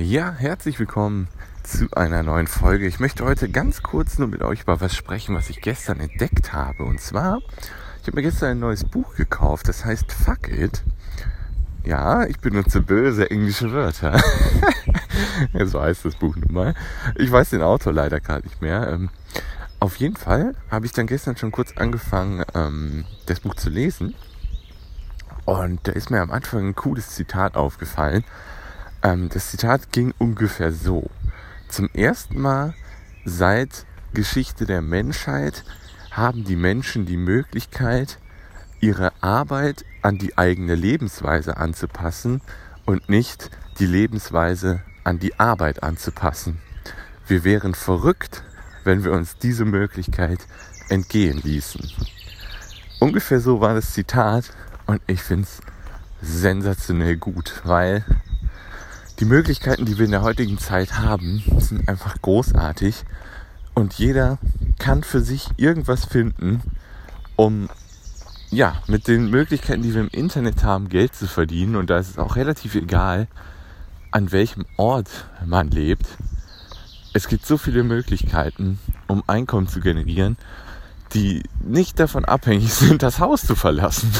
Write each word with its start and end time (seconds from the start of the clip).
Ja, 0.00 0.32
herzlich 0.32 0.78
willkommen 0.78 1.28
zu 1.62 1.86
einer 1.92 2.22
neuen 2.22 2.46
Folge. 2.46 2.86
Ich 2.86 3.00
möchte 3.00 3.22
heute 3.22 3.50
ganz 3.50 3.82
kurz 3.82 4.18
nur 4.18 4.28
mit 4.28 4.40
euch 4.40 4.62
über 4.62 4.80
was 4.80 4.96
sprechen, 4.96 5.34
was 5.34 5.50
ich 5.50 5.60
gestern 5.60 6.00
entdeckt 6.00 6.54
habe. 6.54 6.84
Und 6.84 7.02
zwar, 7.02 7.40
ich 8.00 8.06
habe 8.06 8.16
mir 8.16 8.22
gestern 8.22 8.52
ein 8.52 8.60
neues 8.60 8.82
Buch 8.82 9.14
gekauft, 9.16 9.68
das 9.68 9.84
heißt 9.84 10.10
Fuck 10.10 10.48
It. 10.48 10.84
Ja, 11.84 12.24
ich 12.24 12.40
benutze 12.40 12.80
böse 12.80 13.30
englische 13.30 13.72
Wörter. 13.72 14.18
so 15.66 15.82
heißt 15.82 16.06
das 16.06 16.16
Buch 16.16 16.34
nun 16.34 16.54
mal. 16.54 16.74
Ich 17.16 17.30
weiß 17.30 17.50
den 17.50 17.60
Autor 17.60 17.92
leider 17.92 18.20
gerade 18.20 18.46
nicht 18.46 18.62
mehr. 18.62 18.88
Ähm, 18.88 19.10
auf 19.80 19.96
jeden 19.96 20.16
Fall 20.16 20.54
habe 20.70 20.86
ich 20.86 20.92
dann 20.92 21.08
gestern 21.08 21.36
schon 21.36 21.52
kurz 21.52 21.72
angefangen, 21.76 22.42
ähm, 22.54 23.04
das 23.26 23.40
Buch 23.40 23.54
zu 23.54 23.68
lesen. 23.68 24.14
Und 25.44 25.86
da 25.86 25.92
ist 25.92 26.10
mir 26.10 26.22
am 26.22 26.30
Anfang 26.30 26.68
ein 26.68 26.74
cooles 26.74 27.10
Zitat 27.10 27.54
aufgefallen. 27.54 28.24
Ähm, 29.02 29.28
das 29.28 29.50
Zitat 29.50 29.92
ging 29.92 30.12
ungefähr 30.18 30.72
so. 30.72 31.10
Zum 31.68 31.88
ersten 31.94 32.40
Mal 32.40 32.74
seit 33.24 33.86
Geschichte 34.12 34.66
der 34.66 34.82
Menschheit 34.82 35.64
haben 36.10 36.44
die 36.44 36.56
Menschen 36.56 37.06
die 37.06 37.16
Möglichkeit, 37.16 38.18
ihre 38.80 39.12
Arbeit 39.20 39.84
an 40.02 40.18
die 40.18 40.36
eigene 40.36 40.74
Lebensweise 40.74 41.56
anzupassen 41.56 42.40
und 42.86 43.08
nicht 43.08 43.50
die 43.78 43.86
Lebensweise 43.86 44.82
an 45.04 45.18
die 45.18 45.38
Arbeit 45.38 45.82
anzupassen. 45.82 46.58
Wir 47.26 47.44
wären 47.44 47.74
verrückt, 47.74 48.42
wenn 48.84 49.04
wir 49.04 49.12
uns 49.12 49.36
diese 49.38 49.64
Möglichkeit 49.64 50.40
entgehen 50.88 51.40
ließen. 51.42 51.88
Ungefähr 52.98 53.40
so 53.40 53.60
war 53.60 53.74
das 53.74 53.92
Zitat 53.92 54.50
und 54.86 55.00
ich 55.06 55.22
finde 55.22 55.44
es 55.44 55.60
sensationell 56.20 57.16
gut, 57.16 57.62
weil 57.64 58.04
die 59.20 59.26
Möglichkeiten, 59.26 59.84
die 59.84 59.98
wir 59.98 60.06
in 60.06 60.10
der 60.12 60.22
heutigen 60.22 60.56
Zeit 60.56 60.98
haben, 60.98 61.42
sind 61.58 61.88
einfach 61.88 62.20
großartig 62.22 63.04
und 63.74 63.92
jeder 63.94 64.38
kann 64.78 65.02
für 65.02 65.20
sich 65.20 65.48
irgendwas 65.58 66.06
finden, 66.06 66.62
um 67.36 67.68
ja, 68.50 68.82
mit 68.88 69.08
den 69.08 69.30
Möglichkeiten, 69.30 69.82
die 69.82 69.94
wir 69.94 70.00
im 70.00 70.08
Internet 70.08 70.64
haben, 70.64 70.88
Geld 70.88 71.14
zu 71.14 71.28
verdienen. 71.28 71.76
Und 71.76 71.88
da 71.88 71.98
ist 71.98 72.10
es 72.10 72.18
auch 72.18 72.34
relativ 72.34 72.74
egal, 72.74 73.28
an 74.10 74.32
welchem 74.32 74.64
Ort 74.76 75.26
man 75.46 75.70
lebt. 75.70 76.06
Es 77.12 77.28
gibt 77.28 77.46
so 77.46 77.58
viele 77.58 77.84
Möglichkeiten, 77.84 78.80
um 79.06 79.22
Einkommen 79.28 79.68
zu 79.68 79.80
generieren, 79.80 80.36
die 81.14 81.42
nicht 81.64 81.98
davon 81.98 82.24
abhängig 82.24 82.72
sind, 82.72 83.02
das 83.02 83.18
Haus 83.18 83.42
zu 83.42 83.56
verlassen. 83.56 84.12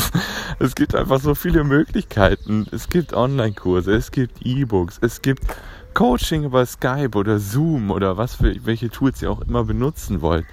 es, 0.58 0.74
gibt 0.74 0.94
einfach 0.94 1.20
so 1.20 1.34
viele 1.34 1.64
Möglichkeiten. 1.64 2.66
Es 2.70 2.88
gibt 2.88 3.14
Online-Kurse, 3.14 3.94
es 3.94 4.10
gibt 4.10 4.44
E-Books, 4.44 4.98
es 5.00 5.22
gibt 5.22 5.42
Coaching 5.94 6.44
über 6.44 6.66
Skype 6.66 7.16
oder 7.16 7.38
Zoom 7.38 7.90
oder 7.90 8.16
was 8.16 8.34
für 8.34 8.54
welche 8.64 8.90
Tools 8.90 9.22
ihr 9.22 9.30
auch 9.30 9.40
immer 9.40 9.64
benutzen 9.64 10.20
wollt. 10.20 10.44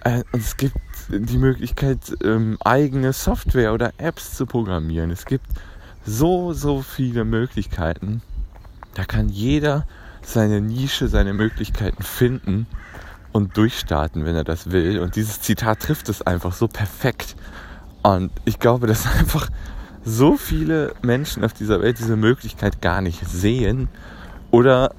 Äh, 0.00 0.24
es 0.32 0.56
gibt 0.56 0.76
die 1.08 1.38
Möglichkeit, 1.38 1.98
ähm, 2.22 2.56
eigene 2.64 3.12
Software 3.12 3.72
oder 3.72 3.92
Apps 3.98 4.34
zu 4.34 4.46
programmieren. 4.46 5.10
Es 5.10 5.26
gibt 5.26 5.46
so, 6.04 6.52
so 6.52 6.82
viele 6.82 7.24
Möglichkeiten. 7.24 8.22
Da 8.94 9.04
kann 9.04 9.28
jeder 9.28 9.86
seine 10.22 10.60
Nische, 10.60 11.08
seine 11.08 11.34
Möglichkeiten 11.34 12.02
finden 12.02 12.66
und 13.34 13.56
durchstarten, 13.56 14.24
wenn 14.24 14.36
er 14.36 14.44
das 14.44 14.70
will. 14.70 15.00
Und 15.00 15.16
dieses 15.16 15.40
Zitat 15.40 15.80
trifft 15.80 16.08
es 16.08 16.22
einfach 16.22 16.52
so 16.52 16.68
perfekt. 16.68 17.34
Und 18.02 18.30
ich 18.44 18.60
glaube, 18.60 18.86
dass 18.86 19.06
einfach 19.18 19.50
so 20.04 20.36
viele 20.36 20.94
Menschen 21.02 21.44
auf 21.44 21.52
dieser 21.52 21.82
Welt 21.82 21.98
diese 21.98 22.16
Möglichkeit 22.16 22.80
gar 22.80 23.00
nicht 23.00 23.26
sehen 23.26 23.88
oder 24.52 24.94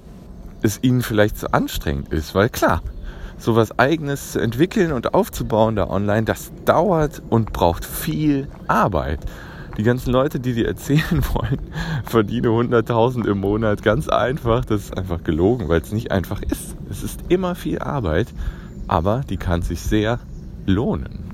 es 0.61 0.79
ihnen 0.83 1.01
vielleicht 1.01 1.37
zu 1.37 1.53
anstrengend 1.53 2.11
ist. 2.11 2.35
Weil 2.35 2.49
klar, 2.49 2.81
sowas 3.37 3.79
eigenes 3.79 4.33
zu 4.33 4.39
entwickeln 4.39 4.91
und 4.91 5.13
aufzubauen 5.13 5.77
da 5.77 5.89
online, 5.89 6.25
das 6.25 6.51
dauert 6.65 7.21
und 7.29 7.53
braucht 7.53 7.85
viel 7.85 8.49
Arbeit. 8.67 9.19
Die 9.77 9.83
ganzen 9.83 10.11
Leute, 10.11 10.41
die 10.41 10.53
dir 10.53 10.67
erzählen 10.67 11.23
wollen, 11.33 11.59
verdiene 12.15 12.47
100.000 12.47 13.27
im 13.27 13.41
Monat 13.41 13.83
ganz 13.83 14.07
einfach. 14.07 14.63
Das 14.63 14.83
ist 14.83 14.97
einfach 14.97 15.21
gelogen, 15.25 15.67
weil 15.67 15.81
es 15.81 15.91
nicht 15.91 16.11
einfach 16.11 16.41
ist. 16.41 16.77
Es 16.89 17.03
ist 17.03 17.19
immer 17.27 17.55
viel 17.55 17.79
Arbeit, 17.79 18.27
aber 18.87 19.19
die 19.29 19.35
kann 19.35 19.63
sich 19.63 19.81
sehr 19.81 20.19
lohnen. 20.65 21.24